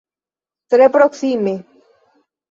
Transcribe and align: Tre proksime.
Tre 0.73 0.85
proksime. 0.95 1.53